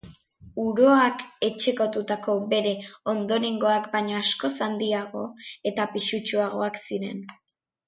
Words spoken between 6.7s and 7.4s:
ziren.